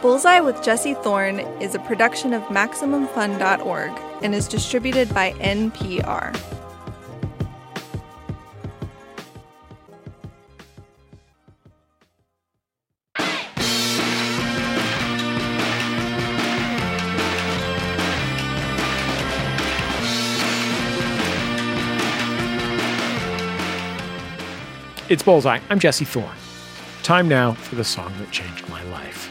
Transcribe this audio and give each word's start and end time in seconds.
Bullseye 0.00 0.38
with 0.38 0.62
Jesse 0.62 0.94
Thorn 0.94 1.40
is 1.60 1.74
a 1.74 1.80
production 1.80 2.32
of 2.32 2.42
MaximumFun.org 2.44 3.90
and 4.22 4.32
is 4.32 4.46
distributed 4.46 5.12
by 5.12 5.32
NPR. 5.32 6.34
It's 25.08 25.22
Bullseye. 25.22 25.58
I'm 25.70 25.80
Jesse 25.80 26.04
Thorn. 26.04 26.36
Time 27.02 27.28
now 27.28 27.54
for 27.54 27.74
the 27.74 27.84
song 27.84 28.12
that 28.18 28.30
changed 28.30 28.68
my 28.68 28.82
life. 28.90 29.28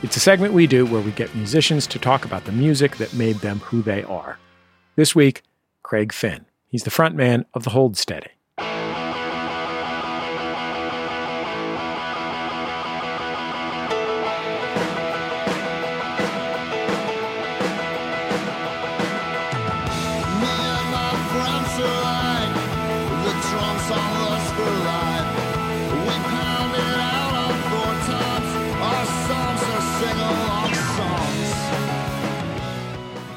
It's 0.00 0.16
a 0.16 0.20
segment 0.20 0.54
we 0.54 0.68
do 0.68 0.86
where 0.86 1.00
we 1.00 1.10
get 1.10 1.34
musicians 1.34 1.84
to 1.88 1.98
talk 1.98 2.24
about 2.24 2.44
the 2.44 2.52
music 2.52 2.98
that 2.98 3.12
made 3.14 3.34
them 3.36 3.58
who 3.58 3.82
they 3.82 4.04
are. 4.04 4.38
This 4.94 5.12
week, 5.12 5.42
Craig 5.82 6.12
Finn. 6.12 6.46
He's 6.68 6.84
the 6.84 6.90
frontman 6.90 7.46
of 7.52 7.64
the 7.64 7.70
Hold 7.70 7.96
Steady. 7.96 8.30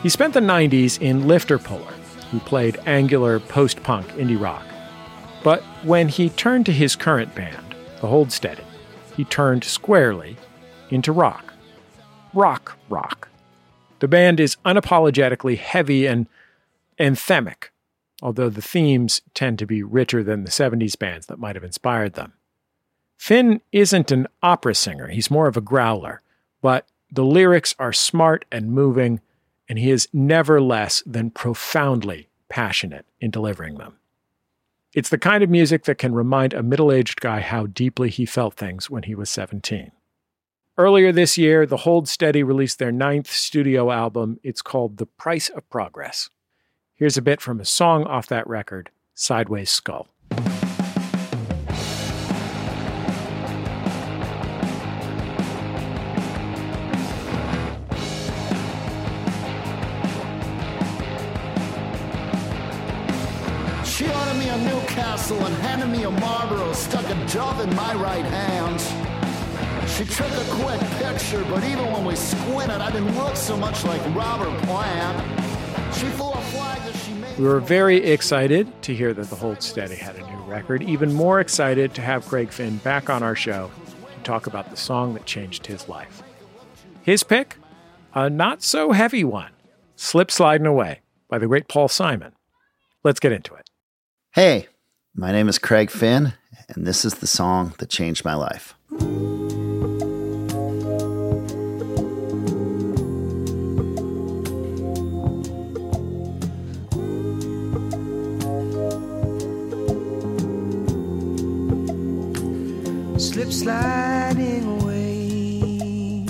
He 0.04 0.10
spent 0.10 0.34
the 0.34 0.40
90s 0.40 1.00
in 1.00 1.28
Lifter 1.28 1.60
Puller, 1.60 1.94
who 2.32 2.40
played 2.40 2.80
angular 2.88 3.40
post 3.40 3.84
punk 3.84 4.08
indie 4.14 4.40
rock. 4.40 4.66
But 5.44 5.62
when 5.84 6.08
he 6.08 6.30
turned 6.30 6.66
to 6.66 6.72
his 6.72 6.96
current 6.96 7.36
band, 7.36 7.76
the 8.00 8.08
Hold 8.08 8.32
Steady, 8.32 8.64
he 9.16 9.26
turned 9.26 9.64
squarely 9.64 10.38
into 10.90 11.12
rock. 11.12 11.54
Rock 12.34 12.78
rock. 12.90 13.30
The 14.00 14.08
band 14.08 14.40
is 14.40 14.58
unapologetically 14.66 15.60
heavy 15.60 16.08
and 16.08 16.28
anthemic, 17.00 17.70
although 18.24 18.50
the 18.50 18.62
themes 18.62 19.22
tend 19.36 19.60
to 19.60 19.68
be 19.68 19.84
richer 19.84 20.24
than 20.24 20.44
the 20.44 20.50
70s 20.50 20.98
bands 20.98 21.28
that 21.28 21.40
might 21.40 21.56
have 21.56 21.64
inspired 21.64 22.14
them. 22.14 22.34
Finn 23.18 23.62
isn't 23.72 24.12
an 24.12 24.28
opera 24.42 24.74
singer, 24.74 25.10
he's 25.10 25.30
more 25.30 25.48
of 25.48 25.58
a 25.58 25.62
growler, 25.62 26.24
but 26.60 26.88
the 27.12 27.26
lyrics 27.26 27.76
are 27.78 27.94
smart 27.94 28.46
and 28.52 28.72
moving 28.72 29.22
and 29.72 29.80
he 29.80 29.90
is 29.90 30.10
never 30.12 30.60
less 30.60 31.02
than 31.06 31.30
profoundly 31.30 32.28
passionate 32.50 33.06
in 33.22 33.32
delivering 33.32 33.78
them. 33.78 33.94
It's 34.94 35.08
the 35.08 35.18
kind 35.18 35.46
of 35.46 35.50
music 35.50 35.86
that 35.86 35.98
can 35.98 36.14
remind 36.14 36.54
a 36.54 36.62
middle 36.62 36.92
aged 36.92 37.22
guy 37.22 37.40
how 37.40 37.68
deeply 37.68 38.10
he 38.10 38.26
felt 38.26 38.56
things 38.56 38.90
when 38.90 39.04
he 39.04 39.16
was 39.16 39.30
17. 39.30 39.94
Earlier 40.78 41.14
this 41.14 41.38
year, 41.38 41.66
the 41.66 41.78
Hold 41.78 42.10
Steady 42.10 42.44
released 42.44 42.80
their 42.80 42.92
ninth 42.92 43.32
studio 43.32 43.92
album. 43.92 44.42
It's 44.44 44.62
called 44.62 44.98
The 44.98 45.06
Price 45.06 45.48
of 45.48 45.70
Progress. 45.70 46.30
Here's 46.94 47.16
a 47.16 47.22
bit 47.22 47.40
from 47.40 47.62
a 47.62 47.66
song 47.66 48.04
off 48.04 48.28
that 48.28 48.46
record, 48.48 48.90
Sideways 49.14 49.70
Skull. 49.70 50.10
Castle 65.32 65.46
and 65.46 65.56
handed 65.64 65.88
me 65.88 66.04
a 66.04 66.12
Marlboro, 66.12 66.74
stuck 66.74 67.06
a 67.06 67.28
dove 67.28 67.62
in 67.62 67.76
my 67.76 67.94
right 67.96 68.26
hand. 68.26 68.80
She 69.90 70.06
took 70.06 70.32
a 70.32 70.46
quick 70.50 70.80
picture, 71.00 71.44
but 71.50 71.64
even 71.64 71.92
when 71.92 72.06
we 72.06 72.16
squinted, 72.16 72.82
I 72.82 72.92
didn't 72.92 73.16
look 73.18 73.36
so 73.36 73.58
much 73.58 73.84
like 73.86 74.02
Robert 74.16 74.58
Plant. 74.64 75.96
She 75.96 76.08
flew 76.08 76.32
a 76.32 76.42
flag 76.42 76.82
that 76.84 76.96
she 76.96 77.14
made. 77.14 77.38
We 77.38 77.46
were 77.46 77.60
very 77.60 77.98
excited 77.98 78.82
to 78.84 78.96
hear 78.96 79.14
that 79.14 79.30
the 79.30 79.36
Hold 79.36 79.62
Steady 79.62 79.96
had 79.96 80.16
a 80.16 80.26
new 80.30 80.44
record. 80.44 80.84
Even 80.84 81.14
more 81.14 81.40
excited 81.40 81.94
to 81.96 82.02
have 82.02 82.26
Craig 82.28 82.52
Finn 82.52 82.78
back 82.78 83.10
on 83.10 83.24
our 83.24 83.36
show 83.36 83.72
to 84.16 84.24
talk 84.24 84.48
about 84.48 84.70
the 84.70 84.78
song 84.78 85.14
that 85.14 85.26
changed 85.26 85.68
his 85.68 85.90
life. 85.90 86.24
His 87.02 87.24
pick, 87.24 87.58
a 88.14 88.30
not 88.30 88.64
so 88.64 88.92
heavy 88.92 89.24
one, 89.24 89.52
Slip 89.96 90.32
Sliding 90.32 90.68
Away 90.68 91.02
by 91.30 91.38
the 91.38 91.48
great 91.48 91.68
Paul 91.68 91.88
Simon. 91.88 92.34
Let's 93.04 93.20
get 93.20 93.32
into 93.32 93.56
it. 93.56 93.70
Hey, 94.34 94.68
my 95.14 95.32
name 95.32 95.50
is 95.50 95.60
Craig 95.60 95.90
Finn, 95.90 96.34
and 96.70 96.88
this 96.88 97.06
is 97.06 97.16
the 97.16 97.28
song 97.28 97.74
that 97.80 97.90
changed 97.90 98.24
my 98.24 98.36
life. 98.36 98.76
Slip 113.18 113.52
sliding 113.52 114.82
away. 114.82 116.26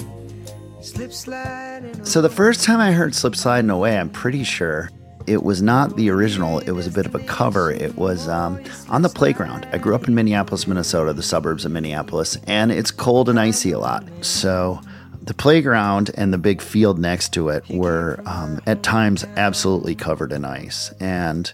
Slip 0.81 1.13
sliding 1.13 2.03
So 2.03 2.21
the 2.21 2.29
first 2.29 2.63
time 2.63 2.79
I 2.79 2.91
heard 2.91 3.15
Slip 3.15 3.35
Sliding 3.35 3.69
Away, 3.69 3.97
I'm 3.97 4.09
pretty 4.09 4.43
sure 4.43 4.89
it 5.27 5.43
was 5.43 5.61
not 5.61 5.95
the 5.95 6.09
original, 6.09 6.59
it 6.59 6.71
was 6.71 6.87
a 6.87 6.91
bit 6.91 7.05
of 7.05 7.15
a 7.15 7.19
cover. 7.19 7.71
It 7.71 7.95
was 7.95 8.27
um, 8.27 8.63
on 8.89 9.01
the 9.01 9.09
playground. 9.09 9.67
I 9.71 9.77
grew 9.77 9.95
up 9.95 10.07
in 10.07 10.15
Minneapolis, 10.15 10.67
Minnesota, 10.67 11.13
the 11.13 11.23
suburbs 11.23 11.65
of 11.65 11.71
Minneapolis, 11.71 12.37
and 12.47 12.71
it's 12.71 12.91
cold 12.91 13.29
and 13.29 13.39
icy 13.39 13.71
a 13.71 13.79
lot. 13.79 14.03
So 14.21 14.81
the 15.21 15.33
playground 15.33 16.11
and 16.15 16.33
the 16.33 16.37
big 16.37 16.61
field 16.61 16.99
next 16.99 17.33
to 17.33 17.49
it 17.49 17.63
were 17.69 18.21
um, 18.25 18.59
at 18.65 18.83
times 18.83 19.23
absolutely 19.35 19.95
covered 19.95 20.31
in 20.31 20.45
ice. 20.45 20.91
And 20.99 21.51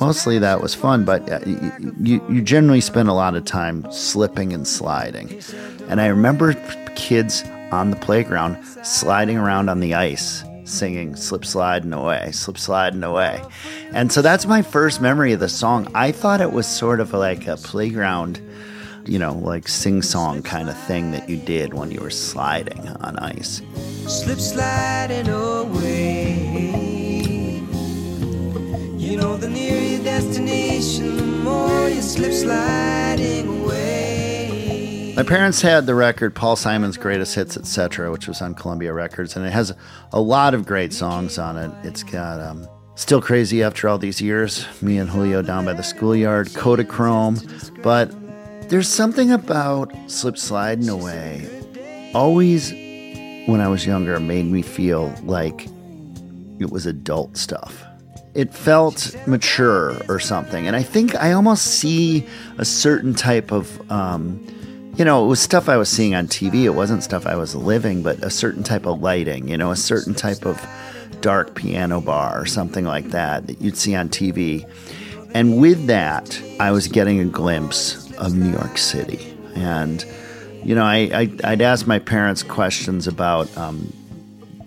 mostly 0.00 0.38
that 0.38 0.60
was 0.60 0.74
fun, 0.74 1.04
but 1.04 1.30
uh, 1.30 1.40
you, 1.46 2.24
you 2.28 2.42
generally 2.42 2.80
spend 2.80 3.08
a 3.08 3.12
lot 3.12 3.34
of 3.36 3.44
time 3.44 3.90
slipping 3.92 4.52
and 4.52 4.66
sliding. 4.66 5.40
And 5.88 6.00
I 6.00 6.06
remember 6.06 6.54
kids 6.96 7.44
on 7.70 7.90
the 7.90 7.96
playground 7.96 8.62
sliding 8.82 9.36
around 9.36 9.68
on 9.68 9.80
the 9.80 9.94
ice 9.94 10.42
singing 10.68 11.16
Slip 11.16 11.44
Sliding 11.44 11.92
Away, 11.92 12.30
Slip 12.32 12.58
Sliding 12.58 13.02
Away. 13.02 13.42
And 13.92 14.12
so 14.12 14.22
that's 14.22 14.46
my 14.46 14.62
first 14.62 15.00
memory 15.00 15.32
of 15.32 15.40
the 15.40 15.48
song. 15.48 15.88
I 15.94 16.12
thought 16.12 16.40
it 16.40 16.52
was 16.52 16.66
sort 16.66 17.00
of 17.00 17.12
like 17.12 17.46
a 17.46 17.56
playground, 17.56 18.40
you 19.04 19.18
know, 19.18 19.34
like 19.34 19.68
sing 19.68 20.02
song 20.02 20.42
kind 20.42 20.68
of 20.68 20.78
thing 20.86 21.10
that 21.12 21.28
you 21.28 21.36
did 21.36 21.74
when 21.74 21.90
you 21.90 22.00
were 22.00 22.10
sliding 22.10 22.86
on 22.88 23.18
ice. 23.18 23.62
Slip 24.06 24.38
sliding 24.38 25.28
away. 25.28 26.68
You 28.96 29.16
know, 29.16 29.36
the 29.36 29.48
nearer 29.48 29.80
your 29.80 30.04
destination, 30.04 31.16
the 31.16 31.22
more 31.22 31.88
you 31.88 32.02
slip 32.02 32.32
sliding 32.32 33.48
my 35.18 35.24
parents 35.24 35.60
had 35.60 35.84
the 35.84 35.96
record 35.96 36.32
Paul 36.32 36.54
Simon's 36.54 36.96
Greatest 36.96 37.34
Hits, 37.34 37.56
etc., 37.56 38.12
which 38.12 38.28
was 38.28 38.40
on 38.40 38.54
Columbia 38.54 38.92
Records, 38.92 39.34
and 39.34 39.44
it 39.44 39.50
has 39.50 39.74
a 40.12 40.20
lot 40.20 40.54
of 40.54 40.64
great 40.64 40.92
songs 40.92 41.40
on 41.40 41.56
it. 41.56 41.72
It's 41.82 42.04
got 42.04 42.38
um, 42.38 42.68
Still 42.94 43.20
Crazy 43.20 43.64
After 43.64 43.88
All 43.88 43.98
These 43.98 44.22
Years, 44.22 44.64
Me 44.80 44.96
and 44.96 45.10
Julio 45.10 45.42
Down 45.42 45.64
by 45.64 45.72
the 45.72 45.82
Schoolyard, 45.82 46.46
Kodachrome, 46.50 47.82
but 47.82 48.14
there's 48.70 48.86
something 48.86 49.32
about 49.32 49.92
Slip 50.06 50.38
Sliding 50.38 50.88
Away. 50.88 51.48
Always, 52.14 52.70
when 53.48 53.60
I 53.60 53.66
was 53.66 53.84
younger, 53.84 54.20
made 54.20 54.46
me 54.46 54.62
feel 54.62 55.12
like 55.24 55.66
it 56.60 56.70
was 56.70 56.86
adult 56.86 57.36
stuff 57.36 57.84
it 58.34 58.54
felt 58.54 59.16
mature 59.26 60.00
or 60.08 60.20
something. 60.20 60.68
And 60.68 60.76
I 60.76 60.82
think 60.82 61.16
I 61.16 61.32
almost 61.32 61.66
see 61.66 62.24
a 62.58 62.64
certain 62.64 63.12
type 63.12 63.50
of 63.50 63.90
um, 63.90 64.46
you 64.98 65.04
know, 65.04 65.24
it 65.24 65.28
was 65.28 65.40
stuff 65.40 65.68
I 65.68 65.76
was 65.76 65.88
seeing 65.88 66.16
on 66.16 66.26
TV. 66.26 66.64
It 66.64 66.70
wasn't 66.70 67.04
stuff 67.04 67.24
I 67.24 67.36
was 67.36 67.54
living, 67.54 68.02
but 68.02 68.20
a 68.24 68.30
certain 68.30 68.64
type 68.64 68.84
of 68.84 69.00
lighting, 69.00 69.46
you 69.46 69.56
know, 69.56 69.70
a 69.70 69.76
certain 69.76 70.12
type 70.12 70.44
of 70.44 70.60
dark 71.20 71.54
piano 71.54 72.00
bar 72.00 72.40
or 72.40 72.46
something 72.46 72.84
like 72.84 73.10
that 73.10 73.46
that 73.46 73.62
you'd 73.62 73.76
see 73.76 73.94
on 73.94 74.08
TV. 74.08 74.68
And 75.34 75.60
with 75.60 75.86
that, 75.86 76.42
I 76.58 76.72
was 76.72 76.88
getting 76.88 77.20
a 77.20 77.26
glimpse 77.26 78.10
of 78.14 78.34
New 78.34 78.50
York 78.50 78.76
City. 78.76 79.32
And, 79.54 80.04
you 80.64 80.74
know, 80.74 80.84
I, 80.84 81.30
I, 81.44 81.50
would 81.50 81.62
ask 81.62 81.86
my 81.86 82.00
parents 82.00 82.42
questions 82.42 83.06
about 83.06 83.56
um, 83.56 83.92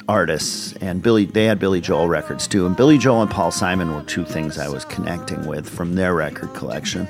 artists, 0.08 0.74
and 0.78 1.02
Billy, 1.02 1.26
they 1.26 1.44
had 1.44 1.60
Billy 1.60 1.82
Joel 1.82 2.08
records 2.08 2.48
too. 2.48 2.66
And 2.66 2.78
Billy 2.78 2.98
Joel 2.98 3.24
and 3.24 3.32
Paul 3.32 3.52
Simon 3.52 3.94
were 3.94 4.04
two 4.04 4.24
things 4.24 4.58
I 4.58 4.70
was 4.70 4.86
connecting 4.86 5.46
with 5.46 5.68
from 5.70 5.96
their 5.96 6.16
record 6.16 6.54
collection. 6.54 7.06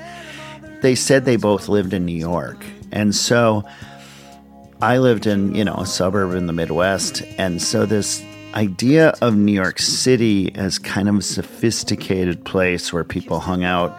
They 0.80 0.96
said 0.96 1.24
they 1.24 1.36
both 1.36 1.68
lived 1.68 1.92
in 1.92 2.04
New 2.04 2.16
York. 2.16 2.64
And 2.92 3.14
so 3.14 3.64
I 4.80 4.98
lived 4.98 5.26
in, 5.26 5.54
you 5.54 5.64
know, 5.64 5.74
a 5.74 5.86
suburb 5.86 6.34
in 6.34 6.46
the 6.46 6.52
Midwest. 6.52 7.22
And 7.38 7.62
so 7.62 7.86
this 7.86 8.22
idea 8.54 9.14
of 9.22 9.34
New 9.34 9.52
York 9.52 9.78
City 9.78 10.54
as 10.54 10.78
kind 10.78 11.08
of 11.08 11.16
a 11.16 11.22
sophisticated 11.22 12.44
place 12.44 12.92
where 12.92 13.04
people 13.04 13.40
hung 13.40 13.64
out 13.64 13.98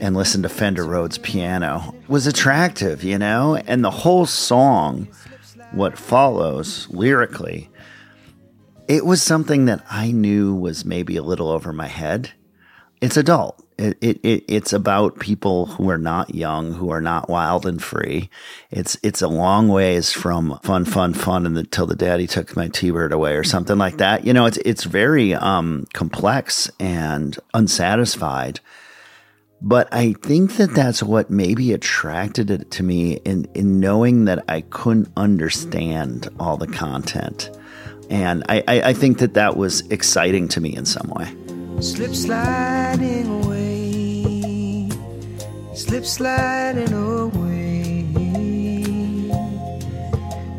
and 0.00 0.14
listened 0.14 0.44
to 0.44 0.48
Fender 0.48 0.84
Rhodes 0.84 1.18
piano 1.18 1.94
was 2.06 2.26
attractive, 2.26 3.02
you 3.02 3.18
know? 3.18 3.56
And 3.56 3.84
the 3.84 3.90
whole 3.90 4.26
song, 4.26 5.08
what 5.72 5.98
follows 5.98 6.88
lyrically, 6.90 7.70
it 8.86 9.04
was 9.04 9.22
something 9.22 9.66
that 9.66 9.84
I 9.90 10.12
knew 10.12 10.54
was 10.54 10.84
maybe 10.84 11.16
a 11.16 11.22
little 11.22 11.48
over 11.48 11.72
my 11.72 11.88
head. 11.88 12.32
It's 13.00 13.16
adult. 13.16 13.62
It, 13.78 13.96
it, 14.00 14.20
it, 14.24 14.44
it's 14.48 14.72
about 14.72 15.20
people 15.20 15.66
who 15.66 15.88
are 15.88 15.98
not 15.98 16.34
young, 16.34 16.72
who 16.72 16.90
are 16.90 17.00
not 17.00 17.28
wild 17.28 17.64
and 17.64 17.80
free. 17.80 18.28
It's 18.72 18.98
it's 19.04 19.22
a 19.22 19.28
long 19.28 19.68
ways 19.68 20.12
from 20.12 20.58
fun, 20.64 20.84
fun, 20.84 21.14
fun, 21.14 21.46
until 21.46 21.86
the 21.86 21.94
daddy 21.94 22.26
took 22.26 22.56
my 22.56 22.66
T-bird 22.66 23.12
away 23.12 23.36
or 23.36 23.44
something 23.44 23.78
like 23.78 23.98
that. 23.98 24.26
You 24.26 24.32
know, 24.32 24.46
it's 24.46 24.58
it's 24.58 24.82
very 24.82 25.32
um, 25.32 25.86
complex 25.92 26.68
and 26.80 27.38
unsatisfied. 27.54 28.58
But 29.60 29.88
I 29.92 30.14
think 30.22 30.56
that 30.56 30.74
that's 30.74 31.02
what 31.02 31.30
maybe 31.30 31.72
attracted 31.72 32.50
it 32.50 32.72
to 32.72 32.82
me 32.82 33.14
in 33.24 33.48
in 33.54 33.78
knowing 33.78 34.24
that 34.24 34.44
I 34.48 34.62
couldn't 34.62 35.08
understand 35.16 36.28
all 36.40 36.56
the 36.56 36.66
content, 36.66 37.50
and 38.10 38.42
I, 38.48 38.64
I, 38.66 38.82
I 38.90 38.92
think 38.92 39.18
that 39.18 39.34
that 39.34 39.56
was 39.56 39.86
exciting 39.90 40.48
to 40.48 40.60
me 40.60 40.74
in 40.74 40.84
some 40.84 41.10
way. 41.10 41.32
Slip 41.80 42.12
sliding 42.12 43.47
slip 45.78 46.04
sliding 46.04 46.92
away. 46.92 48.04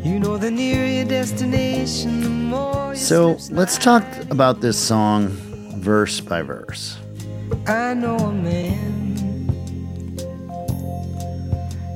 You 0.02 0.18
know, 0.18 0.38
the 0.38 0.50
nearer 0.50 0.86
your 0.86 1.04
destination, 1.04 2.22
the 2.22 2.30
more. 2.30 2.94
So 2.94 3.36
let's 3.50 3.76
talk 3.76 4.04
about 4.30 4.62
this 4.62 4.78
song 4.78 5.28
verse 5.76 6.20
by 6.20 6.40
verse. 6.40 6.98
I 7.66 7.92
know 7.92 8.16
a 8.16 8.32
man. 8.32 8.78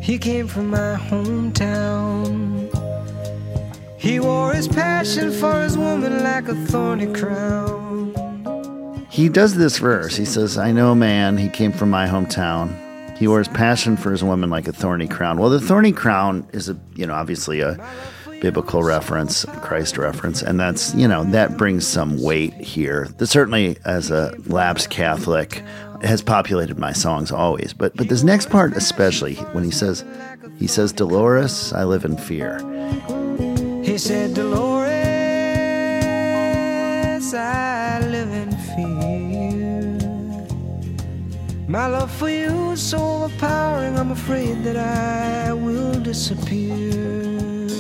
He 0.03 0.19
came 0.19 0.47
from 0.47 0.69
my 0.69 0.97
hometown. 1.09 2.69
He 3.97 4.21
wore 4.21 4.53
his 4.53 4.69
passion 4.69 5.33
for 5.33 5.63
his 5.63 5.79
woman 5.79 6.23
like 6.23 6.49
a 6.49 6.55
thorny 6.67 7.07
crown. 7.07 8.13
He 9.09 9.31
does 9.31 9.55
this 9.55 9.79
verse. 9.79 10.15
He 10.15 10.27
says, 10.27 10.59
I 10.59 10.73
know 10.73 10.93
a 10.93 10.95
man, 10.95 11.39
he 11.39 11.49
came 11.49 11.73
from 11.73 11.89
my 11.89 12.07
hometown. 12.07 12.84
He 13.17 13.27
his 13.27 13.49
passion 13.49 13.97
for 13.97 14.11
his 14.11 14.25
woman 14.25 14.51
like 14.51 14.67
a 14.69 14.73
thorny 14.73 15.07
crown. 15.07 15.39
Well, 15.39 15.51
the 15.51 15.61
thorny 15.61 15.93
crown 15.93 16.49
is 16.53 16.69
a, 16.69 16.77
you 16.95 17.07
know, 17.07 17.15
obviously 17.15 17.61
a 17.61 17.79
biblical 18.41 18.83
reference, 18.83 19.45
Christ 19.63 19.97
reference, 19.97 20.43
and 20.43 20.59
that's, 20.59 20.95
you 20.95 21.09
know, 21.09 21.25
that 21.25 21.57
brings 21.57 21.87
some 21.87 22.21
weight 22.21 22.55
here. 22.55 23.09
That 23.19 23.29
certainly 23.29 23.79
as 23.85 24.11
a 24.11 24.35
lapsed 24.47 24.91
Catholic 24.91 25.63
has 26.03 26.23
populated 26.23 26.79
my 26.79 26.93
songs 26.93 27.33
always. 27.33 27.73
But 27.73 27.97
but 27.97 28.09
this 28.09 28.23
next 28.23 28.51
part 28.51 28.77
especially 28.77 29.37
when 29.53 29.65
he 29.65 29.71
says 29.71 30.05
he 30.59 30.67
says 30.67 30.93
Dolores, 30.93 31.73
I 31.73 31.85
live 31.85 32.05
in 32.05 32.17
fear. 32.17 32.59
He 33.83 33.99
said, 33.99 34.35
Dolores, 34.35 34.95
I 37.35 38.01
live 38.01 38.31
in 38.33 38.51
fear. 38.75 39.99
My 41.69 41.87
love 41.87 42.11
for 42.11 42.31
you 42.31 42.64
so 42.77 42.99
overpowering, 42.99 43.99
I'm 43.99 44.11
afraid 44.11 44.65
that 44.65 44.77
I 44.77 45.53
will 45.53 46.01
disappear. 46.01 47.79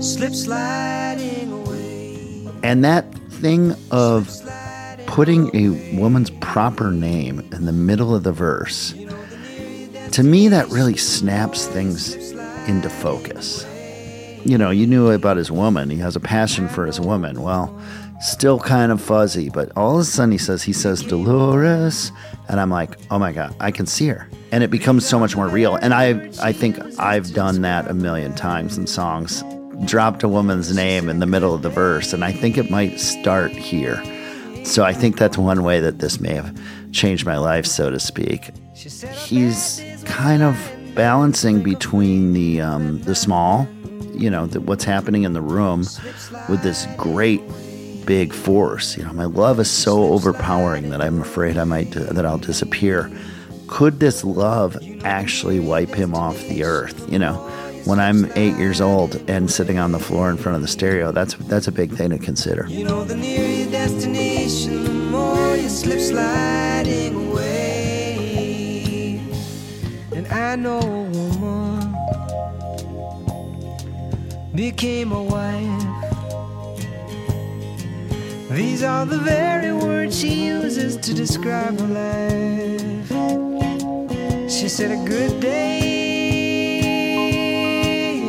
Slip 0.00 0.34
sliding 0.34 1.52
away. 1.52 2.48
And 2.62 2.84
that 2.84 3.12
thing 3.30 3.74
of 3.90 4.30
putting 5.06 5.54
a 5.54 5.96
woman's 5.98 6.30
proper 6.40 6.90
name 6.90 7.40
in 7.52 7.66
the 7.66 7.72
middle 7.72 8.14
of 8.14 8.22
the 8.22 8.32
verse, 8.32 8.94
to 10.12 10.22
me, 10.22 10.48
that 10.48 10.68
really 10.68 10.96
snaps 10.96 11.66
things 11.66 12.14
into 12.68 12.88
focus. 12.88 13.66
You 14.44 14.56
know, 14.56 14.70
you 14.70 14.86
knew 14.86 15.10
about 15.10 15.36
his 15.36 15.50
woman. 15.50 15.90
He 15.90 15.96
has 15.98 16.14
a 16.14 16.20
passion 16.20 16.68
for 16.68 16.86
his 16.86 17.00
woman. 17.00 17.42
Well, 17.42 17.76
still 18.20 18.58
kind 18.58 18.90
of 18.90 19.00
fuzzy, 19.00 19.50
but 19.50 19.70
all 19.76 19.96
of 19.96 20.00
a 20.00 20.04
sudden 20.04 20.32
he 20.32 20.38
says, 20.38 20.62
he 20.62 20.72
says, 20.72 21.02
Dolores. 21.02 22.12
And 22.48 22.60
I'm 22.60 22.70
like, 22.70 22.96
oh 23.10 23.18
my 23.18 23.32
God, 23.32 23.54
I 23.60 23.70
can 23.70 23.86
see 23.86 24.08
her. 24.08 24.28
And 24.52 24.62
it 24.62 24.70
becomes 24.70 25.06
so 25.06 25.18
much 25.18 25.36
more 25.36 25.48
real. 25.48 25.76
And 25.76 25.92
I, 25.92 26.30
I 26.40 26.52
think 26.52 26.78
I've 26.98 27.32
done 27.34 27.62
that 27.62 27.88
a 27.88 27.94
million 27.94 28.34
times 28.34 28.78
in 28.78 28.86
songs. 28.86 29.42
Dropped 29.84 30.22
a 30.22 30.28
woman's 30.28 30.74
name 30.74 31.08
in 31.10 31.18
the 31.18 31.26
middle 31.26 31.52
of 31.52 31.60
the 31.60 31.68
verse, 31.68 32.14
and 32.14 32.24
I 32.24 32.32
think 32.32 32.56
it 32.56 32.70
might 32.70 32.98
start 32.98 33.50
here. 33.50 34.02
So 34.64 34.84
I 34.84 34.94
think 34.94 35.18
that's 35.18 35.36
one 35.36 35.62
way 35.64 35.80
that 35.80 35.98
this 35.98 36.18
may 36.18 36.32
have 36.32 36.58
changed 36.92 37.26
my 37.26 37.36
life, 37.36 37.66
so 37.66 37.90
to 37.90 38.00
speak. 38.00 38.52
He's 38.74 39.82
kind 40.06 40.42
of 40.42 40.56
balancing 40.94 41.62
between 41.62 42.32
the 42.32 42.62
um, 42.62 43.02
the 43.02 43.14
small, 43.14 43.68
you 44.14 44.30
know, 44.30 44.46
the, 44.46 44.62
what's 44.62 44.84
happening 44.84 45.24
in 45.24 45.34
the 45.34 45.42
room, 45.42 45.80
with 46.48 46.62
this 46.62 46.86
great 46.96 47.42
big 48.06 48.32
force. 48.32 48.96
You 48.96 49.04
know, 49.04 49.12
my 49.12 49.24
love 49.24 49.60
is 49.60 49.70
so 49.70 50.12
overpowering 50.12 50.90
that 50.90 51.02
I'm 51.02 51.20
afraid 51.20 51.58
I 51.58 51.64
might 51.64 51.90
that 51.90 52.24
I'll 52.24 52.38
disappear. 52.38 53.10
Could 53.66 53.98
this 54.00 54.24
love 54.24 54.78
actually 55.04 55.58
wipe 55.60 55.92
him 55.94 56.14
off 56.14 56.38
the 56.48 56.62
earth? 56.64 57.10
You 57.12 57.18
know, 57.18 57.34
when 57.84 57.98
I'm 58.00 58.30
eight 58.36 58.56
years 58.56 58.80
old 58.80 59.16
and 59.28 59.50
sitting 59.50 59.78
on 59.78 59.92
the 59.92 59.98
floor 59.98 60.30
in 60.30 60.36
front 60.36 60.56
of 60.56 60.62
the 60.62 60.68
stereo, 60.68 61.12
that's 61.12 61.34
that's 61.34 61.66
a 61.68 61.72
big 61.72 61.92
thing 61.92 62.10
to 62.10 62.18
consider. 62.18 62.66
You 62.68 62.84
know, 62.84 63.04
the 63.04 63.16
nearer 63.16 63.46
your 63.46 63.70
destination, 63.70 64.84
the 64.84 64.90
more 64.90 65.56
you 65.56 65.68
slip 65.68 66.00
sliding 66.00 67.30
away. 67.30 69.20
And 70.14 70.26
I 70.28 70.56
know 70.56 70.78
a 70.80 71.10
woman 71.38 71.94
became 74.54 75.12
a 75.12 75.22
wife. 75.22 75.95
These 78.50 78.84
are 78.84 79.04
the 79.04 79.18
very 79.18 79.72
words 79.72 80.16
she 80.16 80.46
uses 80.46 80.96
to 80.98 81.12
describe 81.12 81.80
her 81.80 81.86
life. 81.88 83.08
She 84.48 84.68
said, 84.68 84.92
A 84.92 85.04
good 85.04 85.40
day 85.40 86.80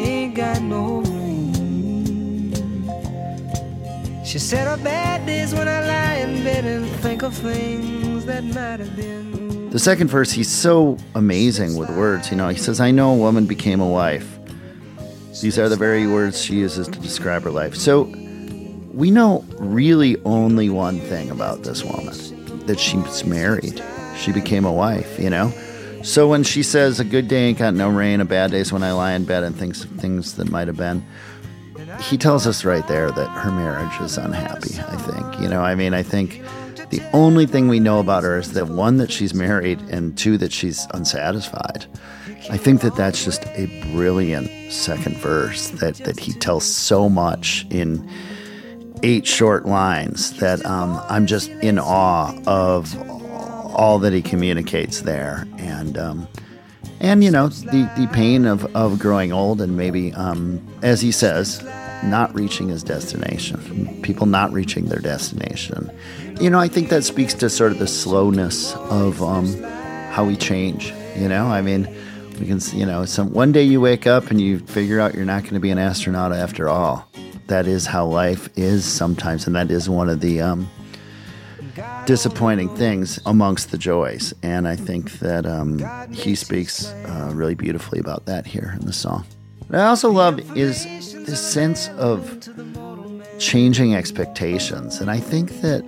ain't 0.06 0.34
got 0.34 0.64
no 0.64 1.02
rain. 1.02 2.52
She 4.26 4.40
said, 4.40 4.68
Her 4.68 4.84
bad 4.84 5.28
days 5.28 5.54
when 5.54 5.68
I 5.68 5.82
lie 5.86 6.16
in 6.16 6.44
bed 6.44 6.66
and 6.66 6.90
think 7.02 7.22
of 7.22 7.36
things 7.36 8.26
that 8.26 8.44
might 8.44 8.80
have 8.80 8.96
been. 8.96 9.70
The 9.70 9.80
second 9.80 10.08
verse, 10.08 10.32
he's 10.32 10.50
so 10.50 10.98
amazing 11.14 11.76
with 11.78 11.92
words. 11.92 12.32
You 12.32 12.38
know, 12.38 12.50
he 12.50 12.58
says, 12.58 12.80
I 12.80 12.90
know 12.90 13.14
a 13.14 13.18
woman 13.18 13.46
became 13.46 13.82
a 13.82 13.88
wife. 13.88 14.28
These 15.42 15.60
are 15.60 15.70
the 15.70 15.76
very 15.76 16.08
words 16.08 16.42
she 16.42 16.56
uses 16.56 16.88
to 16.88 17.00
describe 17.00 17.44
her 17.44 17.52
life. 17.52 17.76
So 17.76 18.12
we 18.98 19.12
know 19.12 19.46
really 19.60 20.18
only 20.26 20.72
one 20.72 21.00
thing 21.00 21.30
about 21.30 21.62
this 21.62 21.84
woman 21.84 22.66
that 22.66 22.80
she's 22.80 23.24
married. 23.24 23.82
She 24.18 24.32
became 24.32 24.66
a 24.66 24.72
wife, 24.72 25.20
you 25.20 25.30
know? 25.30 25.52
So 26.02 26.28
when 26.28 26.44
she 26.44 26.64
says, 26.64 27.00
a 27.00 27.06
good 27.06 27.28
day 27.28 27.46
ain't 27.46 27.60
got 27.60 27.76
no 27.76 27.92
rain, 27.92 28.22
a 28.22 28.26
bad 28.26 28.50
day's 28.50 28.74
when 28.74 28.82
I 28.82 28.94
lie 28.94 29.12
in 29.12 29.26
bed 29.26 29.44
and 29.44 29.56
thinks 29.56 29.84
of 29.84 29.92
things 29.92 30.34
that 30.38 30.50
might 30.50 30.68
have 30.68 30.78
been, 30.78 31.06
he 32.02 32.18
tells 32.18 32.48
us 32.48 32.66
right 32.66 32.88
there 32.88 33.12
that 33.12 33.30
her 33.30 33.52
marriage 33.52 34.02
is 34.02 34.18
unhappy, 34.18 34.80
I 34.80 34.96
think. 34.98 35.42
You 35.42 35.48
know, 35.48 35.62
I 35.62 35.76
mean, 35.76 35.94
I 35.94 36.02
think 36.02 36.42
the 36.90 37.08
only 37.14 37.46
thing 37.46 37.68
we 37.68 37.80
know 37.80 38.00
about 38.00 38.24
her 38.24 38.40
is 38.40 38.54
that 38.54 38.68
one, 38.68 38.98
that 38.98 39.12
she's 39.12 39.34
married, 39.36 39.80
and 39.92 40.18
two, 40.18 40.40
that 40.40 40.52
she's 40.52 40.88
unsatisfied. 40.96 41.86
I 42.50 42.58
think 42.58 42.82
that 42.82 42.96
that's 42.96 43.24
just 43.24 43.46
a 43.46 43.68
brilliant 43.92 44.74
second 44.74 45.18
verse 45.18 45.70
that, 45.70 45.96
that 45.98 46.20
he 46.20 46.34
tells 46.34 46.66
so 46.66 47.10
much 47.10 47.68
in 47.70 48.10
eight 49.04 49.26
short 49.26 49.66
lines 49.66 50.38
that 50.40 50.66
um, 50.66 51.02
I'm 51.10 51.26
just 51.26 51.50
in 51.50 51.80
awe 51.80 52.34
of 52.46 52.96
all 53.76 54.00
that 54.00 54.14
he 54.14 54.22
communicates 54.22 55.02
there. 55.02 55.48
And, 55.58 55.98
um, 55.98 56.28
and 57.00 57.24
you 57.24 57.32
know, 57.32 57.48
the, 57.48 57.92
the 57.98 58.10
pain 58.12 58.46
of, 58.46 58.66
of 58.76 59.00
growing 59.00 59.32
old 59.32 59.62
and 59.62 59.78
maybe, 59.78 60.14
um, 60.14 60.66
as 60.82 61.02
he 61.02 61.12
says, 61.12 61.64
not 62.04 62.34
reaching 62.34 62.70
his 62.70 62.84
destination, 62.84 64.02
people 64.02 64.26
not 64.26 64.52
reaching 64.52 64.86
their 64.86 65.00
destination. 65.00 65.92
You 66.40 66.50
know, 66.50 66.60
I 66.60 66.68
think 66.68 66.90
that 66.90 67.04
speaks 67.04 67.34
to 67.36 67.50
sort 67.50 67.72
of 67.72 67.80
the 67.80 67.88
slowness 67.88 68.76
of 68.76 69.22
um, 69.24 69.62
how 70.12 70.26
we 70.26 70.36
change. 70.36 70.94
You 71.16 71.28
know, 71.28 71.48
I 71.48 71.62
mean, 71.62 71.88
we 72.40 72.46
can, 72.46 72.60
you 72.74 72.86
know, 72.86 73.06
some 73.06 73.34
one 73.34 73.52
day 73.52 73.64
you 73.64 73.82
wake 73.82 74.06
up 74.06 74.30
and 74.30 74.40
you 74.40 74.60
figure 74.60 75.00
out 75.00 75.16
you're 75.16 75.26
not 75.26 75.44
going 75.44 75.56
to 75.56 75.60
be 75.60 75.72
an 75.72 75.80
astronaut 75.80 76.34
after 76.34 76.70
all. 76.70 77.08
That 77.48 77.66
is 77.68 77.86
how 77.86 78.06
life 78.06 78.50
is 78.58 78.84
sometimes, 78.86 79.48
and 79.48 79.56
that 79.56 79.72
is 79.72 79.90
one 79.90 80.10
of 80.10 80.20
the 80.20 80.42
um, 80.42 80.70
disappointing 82.06 82.76
things 82.76 83.20
amongst 83.26 83.72
the 83.72 83.78
joys. 83.78 84.34
And 84.44 84.68
I 84.68 84.76
think 84.76 85.14
that 85.20 85.46
um, 85.46 85.80
he 86.12 86.36
speaks 86.36 86.88
uh, 86.88 87.32
really 87.34 87.56
beautifully 87.56 88.00
about 88.00 88.26
that 88.26 88.46
here 88.46 88.76
in 88.80 88.86
the 88.86 88.94
song. 88.94 89.26
What 89.68 89.80
I 89.80 89.86
also 89.86 90.12
love 90.12 90.40
is 90.58 90.86
this 91.26 91.42
sense 91.42 91.90
of 91.98 92.50
changing 93.40 93.96
expectations. 93.96 95.02
And 95.02 95.12
I 95.12 95.20
think 95.20 95.62
that, 95.62 95.84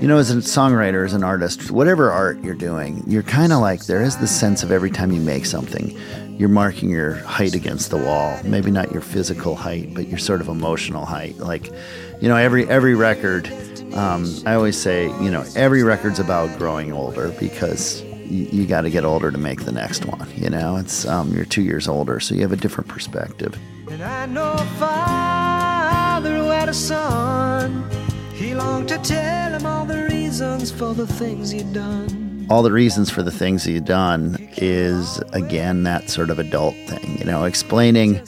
you 0.00 0.08
know, 0.08 0.18
as 0.18 0.30
a 0.30 0.36
songwriter, 0.36 1.04
as 1.04 1.12
an 1.12 1.22
artist, 1.22 1.70
whatever 1.70 2.10
art 2.10 2.42
you're 2.42 2.54
doing, 2.54 3.02
you're 3.06 3.22
kind 3.22 3.52
of 3.52 3.60
like 3.60 3.86
there 3.86 4.02
is 4.02 4.16
this 4.18 4.34
sense 4.38 4.62
of 4.62 4.72
every 4.72 4.90
time 4.90 5.12
you 5.12 5.20
make 5.20 5.46
something, 5.46 5.98
you're 6.40 6.48
marking 6.48 6.88
your 6.88 7.16
height 7.16 7.54
against 7.54 7.90
the 7.90 7.98
wall. 7.98 8.40
Maybe 8.44 8.70
not 8.70 8.92
your 8.92 9.02
physical 9.02 9.54
height, 9.54 9.92
but 9.92 10.08
your 10.08 10.16
sort 10.16 10.40
of 10.40 10.48
emotional 10.48 11.04
height. 11.04 11.36
Like, 11.36 11.66
you 11.66 12.30
know, 12.30 12.36
every 12.36 12.66
every 12.66 12.94
record. 12.94 13.46
Um, 13.92 14.24
I 14.46 14.54
always 14.54 14.80
say, 14.80 15.08
you 15.22 15.30
know, 15.30 15.44
every 15.54 15.82
record's 15.82 16.18
about 16.18 16.56
growing 16.56 16.92
older 16.92 17.28
because 17.38 18.00
you, 18.02 18.46
you 18.52 18.66
got 18.66 18.82
to 18.82 18.90
get 18.90 19.04
older 19.04 19.30
to 19.30 19.36
make 19.36 19.64
the 19.64 19.72
next 19.72 20.06
one. 20.06 20.26
You 20.34 20.48
know, 20.48 20.76
it's 20.76 21.06
um, 21.06 21.34
you're 21.34 21.44
two 21.44 21.62
years 21.62 21.86
older, 21.86 22.20
so 22.20 22.34
you 22.34 22.40
have 22.40 22.52
a 22.52 22.56
different 22.56 22.88
perspective. 22.88 23.58
And 23.90 24.02
I 24.02 24.24
know 24.24 24.52
a 24.52 24.66
father 24.78 26.38
who 26.38 26.44
had 26.44 26.70
a 26.70 26.74
son. 26.74 27.84
He 28.32 28.54
longed 28.54 28.88
to 28.88 28.98
tell 28.98 29.52
him 29.52 29.66
all 29.66 29.84
the 29.84 30.08
reasons 30.10 30.70
for 30.72 30.94
the 30.94 31.06
things 31.06 31.50
he'd 31.50 31.74
done. 31.74 32.29
All 32.50 32.62
the 32.64 32.72
reasons 32.72 33.10
for 33.10 33.22
the 33.22 33.30
things 33.30 33.62
he'd 33.62 33.84
done 33.84 34.36
is 34.56 35.18
again 35.32 35.84
that 35.84 36.10
sort 36.10 36.30
of 36.30 36.40
adult 36.40 36.74
thing, 36.88 37.16
you 37.18 37.24
know, 37.24 37.44
explaining 37.44 38.20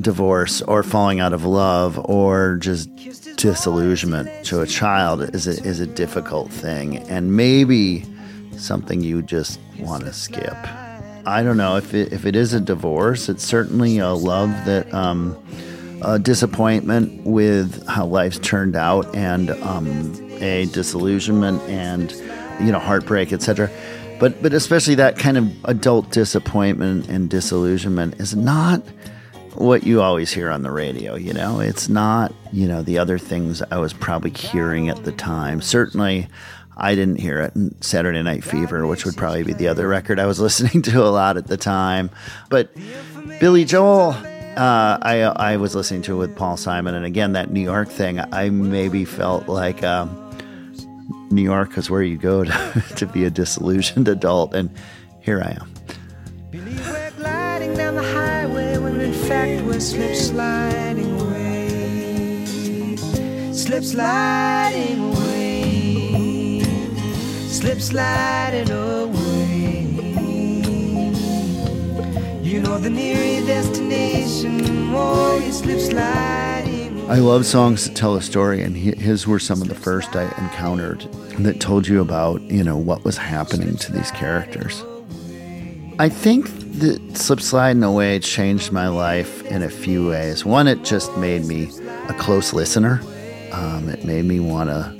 divorce 0.00 0.62
or 0.62 0.82
falling 0.82 1.20
out 1.20 1.34
of 1.34 1.44
love 1.44 1.98
or 2.06 2.56
just 2.56 2.88
disillusionment 3.36 4.44
to 4.46 4.62
a 4.62 4.66
child 4.66 5.34
is 5.34 5.46
a, 5.46 5.62
is 5.64 5.80
a 5.80 5.86
difficult 5.86 6.50
thing 6.50 6.96
and 7.10 7.36
maybe 7.36 8.06
something 8.56 9.02
you 9.02 9.20
just 9.20 9.60
want 9.78 10.04
to 10.04 10.12
skip. 10.12 10.56
I 11.26 11.42
don't 11.42 11.58
know 11.58 11.76
if 11.76 11.92
it, 11.92 12.10
if 12.12 12.24
it 12.24 12.34
is 12.34 12.54
a 12.54 12.60
divorce. 12.60 13.28
It's 13.28 13.44
certainly 13.44 13.98
a 13.98 14.12
love 14.12 14.48
that 14.64 14.92
um, 14.94 15.36
a 16.02 16.18
disappointment 16.18 17.24
with 17.24 17.86
how 17.86 18.06
life's 18.06 18.38
turned 18.38 18.76
out, 18.76 19.14
and 19.14 19.50
um, 19.50 20.12
a 20.40 20.66
disillusionment, 20.66 21.62
and 21.62 22.12
you 22.60 22.72
know 22.72 22.78
heartbreak, 22.78 23.32
etc. 23.32 23.70
But 24.18 24.42
but 24.42 24.52
especially 24.52 24.94
that 24.96 25.18
kind 25.18 25.36
of 25.36 25.64
adult 25.64 26.10
disappointment 26.10 27.08
and 27.08 27.28
disillusionment 27.28 28.20
is 28.20 28.34
not 28.34 28.82
what 29.54 29.84
you 29.84 30.02
always 30.02 30.32
hear 30.32 30.50
on 30.50 30.62
the 30.62 30.70
radio. 30.70 31.14
You 31.14 31.32
know, 31.32 31.60
it's 31.60 31.88
not 31.88 32.32
you 32.52 32.68
know 32.68 32.82
the 32.82 32.98
other 32.98 33.18
things 33.18 33.62
I 33.70 33.78
was 33.78 33.92
probably 33.92 34.30
hearing 34.30 34.88
at 34.88 35.04
the 35.04 35.12
time. 35.12 35.60
Certainly. 35.60 36.28
I 36.76 36.96
didn't 36.96 37.20
hear 37.20 37.40
it 37.40 37.54
in 37.54 37.80
Saturday 37.82 38.20
Night 38.20 38.42
Fever, 38.42 38.84
which 38.84 39.04
would 39.04 39.16
probably 39.16 39.44
be 39.44 39.52
the 39.52 39.68
other 39.68 39.86
record 39.86 40.18
I 40.18 40.26
was 40.26 40.40
listening 40.48 40.82
to 40.82 41.04
a 41.04 41.06
lot 41.06 41.36
at 41.36 41.46
the 41.46 41.56
time. 41.56 42.10
But 42.48 42.74
Billy 43.38 43.64
Joel, 43.64 44.10
uh, 44.56 44.98
I 45.02 45.22
I 45.22 45.56
was 45.56 45.74
listening 45.74 46.02
to 46.02 46.16
with 46.16 46.36
Paul 46.36 46.56
Simon, 46.56 46.94
and 46.94 47.04
again 47.04 47.32
that 47.32 47.50
New 47.50 47.60
York 47.60 47.88
thing. 47.88 48.18
I 48.18 48.50
maybe 48.50 49.04
felt 49.04 49.48
like 49.48 49.82
um, 49.82 50.16
New 51.30 51.42
York 51.42 51.76
is 51.78 51.90
where 51.90 52.02
you 52.02 52.16
go 52.16 52.44
to, 52.44 52.84
to 52.96 53.06
be 53.06 53.24
a 53.24 53.30
disillusioned 53.30 54.08
adult, 54.08 54.54
and 54.54 54.70
here 55.20 55.40
I 55.42 55.56
am. 55.60 55.74
Slip 59.80 60.14
sliding 60.14 61.20
away. 61.20 62.96
Slip 63.52 63.84
sliding 63.84 65.00
away. 65.12 66.60
Slip 67.48 67.80
sliding 67.80 68.70
away. 68.70 69.86
You 72.42 72.60
know 72.60 72.78
the 72.78 72.88
nearer 72.88 73.44
destination, 73.46 74.84
more 74.84 75.38
you 75.38 75.52
slip 75.52 75.80
sliding 75.80 76.53
I 77.06 77.18
love 77.18 77.44
songs 77.44 77.86
that 77.86 77.94
tell 77.94 78.16
a 78.16 78.22
story, 78.22 78.62
and 78.62 78.74
his 78.74 79.26
were 79.26 79.38
some 79.38 79.60
of 79.60 79.68
the 79.68 79.74
first 79.74 80.16
I 80.16 80.24
encountered 80.38 81.02
that 81.38 81.60
told 81.60 81.86
you 81.86 82.00
about, 82.00 82.40
you 82.42 82.64
know, 82.64 82.78
what 82.78 83.04
was 83.04 83.18
happening 83.18 83.76
to 83.76 83.92
these 83.92 84.10
characters. 84.12 84.82
I 85.98 86.08
think 86.08 86.46
that 86.78 87.16
Slip 87.16 87.40
Sliding 87.40 87.82
Away 87.82 88.20
changed 88.20 88.72
my 88.72 88.88
life 88.88 89.44
in 89.44 89.62
a 89.62 89.68
few 89.68 90.08
ways. 90.08 90.46
One, 90.46 90.66
it 90.66 90.82
just 90.82 91.14
made 91.18 91.44
me 91.44 91.70
a 92.08 92.14
close 92.14 92.54
listener. 92.54 93.02
Um, 93.52 93.90
it 93.90 94.04
made 94.04 94.24
me 94.24 94.40
want 94.40 94.70
to 94.70 94.98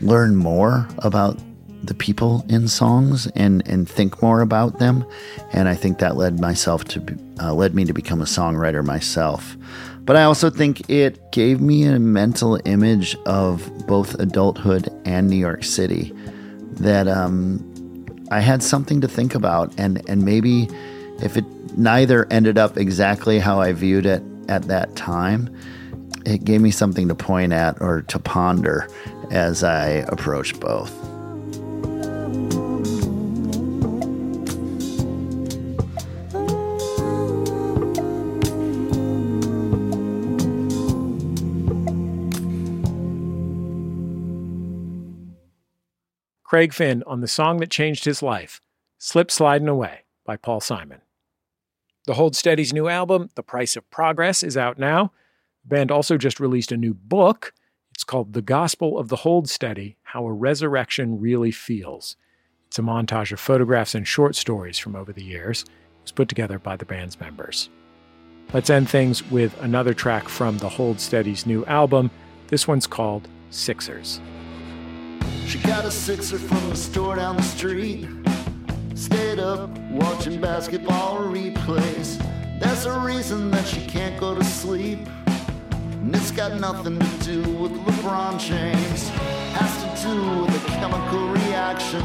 learn 0.00 0.36
more 0.36 0.88
about 0.98 1.38
the 1.82 1.94
people 1.94 2.44
in 2.48 2.68
songs 2.68 3.26
and, 3.36 3.62
and 3.68 3.86
think 3.88 4.22
more 4.22 4.40
about 4.40 4.78
them. 4.78 5.04
And 5.52 5.68
I 5.68 5.74
think 5.74 5.98
that 5.98 6.16
led 6.16 6.40
myself 6.40 6.84
to 6.86 7.18
uh, 7.40 7.52
led 7.52 7.74
me 7.74 7.84
to 7.84 7.92
become 7.92 8.22
a 8.22 8.24
songwriter 8.24 8.84
myself. 8.84 9.56
But 10.04 10.16
I 10.16 10.24
also 10.24 10.50
think 10.50 10.90
it 10.90 11.32
gave 11.32 11.60
me 11.60 11.84
a 11.84 11.98
mental 11.98 12.60
image 12.66 13.16
of 13.24 13.86
both 13.86 14.14
adulthood 14.20 14.88
and 15.06 15.30
New 15.30 15.36
York 15.36 15.64
City 15.64 16.12
that 16.72 17.08
um, 17.08 18.06
I 18.30 18.40
had 18.40 18.62
something 18.62 19.00
to 19.00 19.08
think 19.08 19.34
about, 19.34 19.72
and 19.78 20.02
and 20.08 20.22
maybe 20.22 20.68
if 21.22 21.36
it 21.36 21.44
neither 21.78 22.26
ended 22.30 22.58
up 22.58 22.76
exactly 22.76 23.38
how 23.38 23.60
I 23.60 23.72
viewed 23.72 24.04
it 24.04 24.22
at 24.48 24.64
that 24.64 24.94
time, 24.94 25.54
it 26.26 26.44
gave 26.44 26.60
me 26.60 26.70
something 26.70 27.08
to 27.08 27.14
point 27.14 27.52
at 27.52 27.80
or 27.80 28.02
to 28.02 28.18
ponder 28.18 28.88
as 29.30 29.64
I 29.64 30.04
approach 30.08 30.58
both. 30.60 31.13
Craig 46.54 46.72
Finn 46.72 47.02
on 47.04 47.20
the 47.20 47.26
song 47.26 47.56
that 47.56 47.68
changed 47.68 48.04
his 48.04 48.22
life, 48.22 48.60
Slip 48.96 49.28
Sliding 49.28 49.66
Away 49.66 50.02
by 50.24 50.36
Paul 50.36 50.60
Simon. 50.60 51.00
The 52.06 52.14
Hold 52.14 52.36
Steady's 52.36 52.72
new 52.72 52.86
album, 52.86 53.30
The 53.34 53.42
Price 53.42 53.74
of 53.74 53.90
Progress, 53.90 54.44
is 54.44 54.56
out 54.56 54.78
now. 54.78 55.10
The 55.64 55.70
band 55.74 55.90
also 55.90 56.16
just 56.16 56.38
released 56.38 56.70
a 56.70 56.76
new 56.76 56.94
book. 56.94 57.54
It's 57.92 58.04
called 58.04 58.34
The 58.34 58.40
Gospel 58.40 59.00
of 59.00 59.08
the 59.08 59.16
Hold 59.16 59.48
Steady 59.48 59.96
How 60.04 60.26
a 60.26 60.32
Resurrection 60.32 61.20
Really 61.20 61.50
Feels. 61.50 62.14
It's 62.68 62.78
a 62.78 62.82
montage 62.82 63.32
of 63.32 63.40
photographs 63.40 63.96
and 63.96 64.06
short 64.06 64.36
stories 64.36 64.78
from 64.78 64.94
over 64.94 65.12
the 65.12 65.24
years. 65.24 65.62
It 65.62 66.02
was 66.02 66.12
put 66.12 66.28
together 66.28 66.60
by 66.60 66.76
the 66.76 66.86
band's 66.86 67.18
members. 67.18 67.68
Let's 68.52 68.70
end 68.70 68.88
things 68.88 69.28
with 69.28 69.60
another 69.60 69.92
track 69.92 70.28
from 70.28 70.58
The 70.58 70.68
Hold 70.68 71.00
Steady's 71.00 71.46
new 71.46 71.64
album. 71.64 72.12
This 72.46 72.68
one's 72.68 72.86
called 72.86 73.26
Sixers. 73.50 74.20
She 75.46 75.58
got 75.58 75.84
a 75.84 75.90
sixer 75.90 76.38
from 76.38 76.70
the 76.70 76.76
store 76.76 77.16
down 77.16 77.36
the 77.36 77.42
street. 77.42 78.08
Stayed 78.94 79.38
up 79.38 79.70
watching 79.90 80.40
basketball 80.40 81.18
replays. 81.18 82.18
That's 82.60 82.86
a 82.86 82.98
reason 83.00 83.50
that 83.50 83.66
she 83.66 83.84
can't 83.86 84.18
go 84.18 84.34
to 84.34 84.42
sleep. 84.42 85.00
And 86.04 86.14
it's 86.14 86.30
got 86.30 86.60
nothing 86.60 86.98
to 86.98 87.06
do 87.24 87.42
with 87.52 87.72
LeBron 87.72 88.38
James. 88.38 89.08
Has 89.56 90.02
to 90.02 90.08
do 90.08 90.42
with 90.42 90.64
a 90.64 90.66
chemical 90.68 91.28
reaction. 91.28 92.02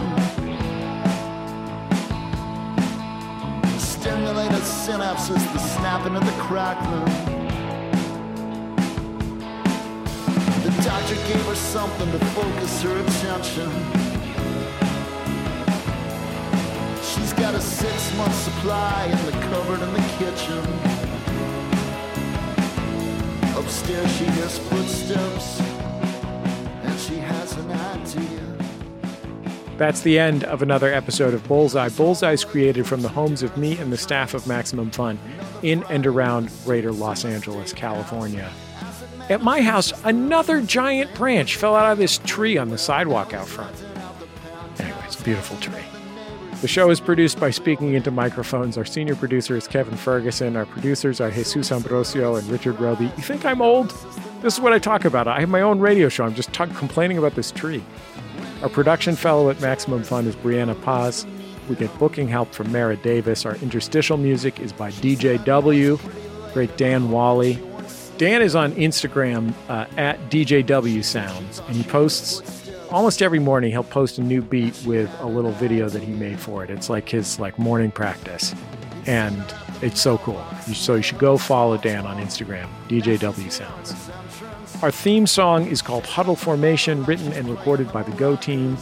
Stimulated 3.80 4.64
synapses, 4.64 5.54
the 5.54 5.60
snapping 5.60 6.16
of 6.16 6.26
the 6.26 6.42
crackling. 6.42 7.29
Doctor 11.00 11.16
gave 11.16 11.46
her 11.46 11.56
something 11.56 12.12
to 12.12 12.20
focus 12.26 12.82
her 12.84 12.98
attention. 13.00 13.70
She's 17.02 17.34
got 17.34 17.56
a 17.56 17.62
six 17.62 18.16
month 18.18 18.36
supply 18.36 19.06
in 19.06 19.26
the 19.26 19.32
cupboard 19.32 19.82
in 19.82 19.94
the 19.94 20.06
kitchen. 20.18 20.64
Upstairs, 23.58 24.12
she 24.18 24.26
hears 24.26 24.58
footsteps, 24.58 25.62
and 25.62 27.00
she 27.00 27.16
has 27.16 27.56
an 27.58 27.72
idea. 27.72 28.58
That's 29.78 30.02
the 30.02 30.20
end 30.20 30.44
of 30.44 30.62
another 30.62 30.94
episode 30.94 31.34
of 31.34 31.48
Bullseye. 31.48 31.90
Bullseye 31.90 32.34
is 32.34 32.44
created 32.44 32.86
from 32.86 33.02
the 33.02 33.10
homes 33.10 33.42
of 33.42 33.56
me 33.56 33.78
and 33.78 33.94
the 33.94 33.98
staff 33.98 34.34
of 34.34 34.46
Maximum 34.48 34.92
Fun 34.92 35.18
in 35.64 35.84
and 35.90 36.06
around 36.06 36.52
greater 36.66 36.92
Los 36.92 37.24
Angeles, 37.24 37.72
California. 37.72 38.52
At 39.30 39.44
my 39.44 39.62
house, 39.62 39.94
another 40.04 40.62
giant 40.62 41.14
branch 41.16 41.56
fell 41.56 41.76
out 41.76 41.92
of 41.92 41.98
this 41.98 42.20
tree 42.26 42.58
on 42.58 42.70
the 42.70 42.78
sidewalk 42.78 43.34
out 43.34 43.48
front. 43.48 43.76
Anyway, 44.80 44.98
it's 45.06 45.20
a 45.20 45.24
beautiful 45.24 45.58
tree. 45.58 45.84
The 46.62 46.68
show 46.68 46.90
is 46.90 47.00
produced 47.00 47.40
by 47.40 47.52
Speaking 47.52 47.94
Into 47.94 48.12
Microphones. 48.12 48.78
Our 48.78 48.84
senior 48.84 49.16
producer 49.16 49.56
is 49.56 49.68
Kevin 49.68 49.96
Ferguson. 49.96 50.58
Our 50.58 50.66
producers 50.66 51.22
are 51.22 51.32
Jesus 51.32 51.72
Ambrosio 51.72 52.36
and 52.36 52.46
Richard 52.50 52.80
Roby. 52.80 53.06
You 53.06 53.24
think 53.24 53.46
I'm 53.46 53.62
old? 53.62 53.92
This 54.42 54.56
is 54.56 54.60
what 54.60 54.74
I 54.74 54.80
talk 54.80 55.06
about. 55.06 55.28
I 55.28 55.40
have 55.40 55.50
my 55.50 55.62
own 55.62 55.80
radio 55.80 56.10
show. 56.10 56.26
I'm 56.26 56.36
just 56.36 56.52
complaining 56.52 57.18
about 57.18 57.36
this 57.36 57.52
tree. 57.52 57.84
Our 58.62 58.70
production 58.70 59.16
fellow 59.16 59.50
at 59.50 59.62
Maximum 59.62 60.04
Fun 60.04 60.28
is 60.28 60.36
Brianna 60.36 60.82
Paz. 60.82 61.26
We 61.70 61.76
get 61.76 61.98
booking 62.00 62.28
help 62.28 62.54
from 62.54 62.72
Mara 62.72 62.98
Davis. 62.98 63.46
Our 63.46 63.56
interstitial 63.58 64.18
music 64.18 64.60
is 64.60 64.74
by 64.74 64.92
DJ 64.92 65.44
W, 65.46 65.98
great 66.54 66.76
Dan 66.76 67.12
Wally. 67.12 67.60
Dan 68.20 68.42
is 68.42 68.54
on 68.54 68.74
Instagram 68.74 69.54
uh, 69.70 69.86
at 69.96 70.20
DJW 70.30 71.06
Sounds, 71.06 71.60
and 71.68 71.78
he 71.78 71.84
posts 71.84 72.70
almost 72.92 73.22
every 73.22 73.40
morning. 73.40 73.72
He'll 73.72 73.82
post 73.82 74.18
a 74.18 74.22
new 74.22 74.42
beat 74.42 74.78
with 74.86 75.10
a 75.22 75.26
little 75.26 75.54
video 75.54 75.88
that 75.88 76.04
he 76.04 76.12
made 76.12 76.38
for 76.38 76.62
it. 76.62 76.70
It's 76.70 76.90
like 76.90 77.08
his 77.08 77.40
like 77.40 77.58
morning 77.58 77.92
practice, 77.92 78.54
and 79.06 79.42
it's 79.82 80.02
so 80.02 80.18
cool. 80.18 80.46
So 80.74 80.96
you 80.96 81.02
should 81.02 81.18
go 81.18 81.38
follow 81.38 81.78
Dan 81.78 82.06
on 82.06 82.18
Instagram, 82.18 82.68
DJW 82.90 83.50
Sounds. 83.50 83.96
Our 84.84 84.92
theme 84.92 85.26
song 85.26 85.68
is 85.68 85.82
called 85.82 86.06
Huddle 86.06 86.36
Formation, 86.36 87.06
written 87.06 87.32
and 87.32 87.50
recorded 87.50 87.90
by 87.94 88.04
the 88.04 88.12
Go 88.18 88.36
Team. 88.36 88.76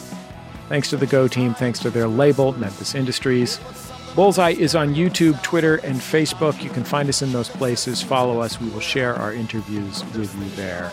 Thanks 0.68 0.90
to 0.90 0.96
the 0.96 1.06
Go 1.06 1.28
Team, 1.28 1.54
thanks 1.54 1.78
to 1.78 1.90
their 1.90 2.08
label, 2.08 2.58
Memphis 2.58 2.96
Industries. 2.96 3.60
Bullseye 4.14 4.50
is 4.50 4.74
on 4.74 4.94
YouTube, 4.94 5.40
Twitter, 5.42 5.76
and 5.76 5.96
Facebook. 5.96 6.62
You 6.62 6.70
can 6.70 6.84
find 6.84 7.08
us 7.08 7.22
in 7.22 7.32
those 7.32 7.48
places. 7.48 8.02
Follow 8.02 8.40
us. 8.40 8.60
We 8.60 8.68
will 8.70 8.80
share 8.80 9.14
our 9.14 9.32
interviews 9.32 10.04
with 10.14 10.34
you 10.34 10.50
there. 10.56 10.90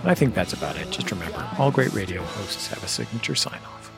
And 0.00 0.10
I 0.10 0.14
think 0.14 0.34
that's 0.34 0.52
about 0.52 0.76
it. 0.76 0.90
Just 0.90 1.10
remember, 1.10 1.48
all 1.58 1.70
great 1.70 1.92
radio 1.92 2.22
hosts 2.22 2.68
have 2.68 2.84
a 2.84 2.88
signature 2.88 3.34
sign 3.34 3.60
off. 3.64 3.90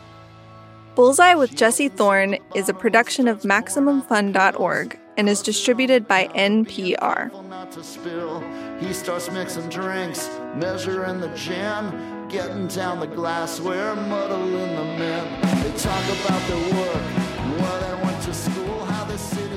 Bullseye 0.94 1.34
with 1.34 1.54
Jesse 1.54 1.88
Thorn 1.88 2.38
is 2.54 2.68
a 2.68 2.74
production 2.74 3.28
of 3.28 3.42
MaximumFun.org 3.42 4.98
and 5.16 5.28
is 5.28 5.42
distributed 5.42 6.08
by 6.08 6.28
NPR. 6.28 7.32
Not 7.48 7.72
to 7.72 7.84
spill. 7.84 8.40
He 8.80 8.92
starts 8.92 9.30
mixing 9.30 9.68
drinks, 9.68 10.28
measuring 10.54 11.20
the 11.20 11.28
gin, 11.36 12.28
getting 12.28 12.68
down 12.68 13.00
the 13.00 13.06
glassware, 13.06 13.94
muddling 13.96 14.76
the 14.76 14.84
men. 14.98 15.40
They 15.62 15.76
talk 15.78 16.04
about 16.20 16.48
their 16.48 16.74
work, 16.76 17.02
where 17.60 17.80
they 17.80 17.94
went 18.04 18.22
to 18.22 18.34
school, 18.34 18.54
how 18.54 18.57
the. 19.18 19.47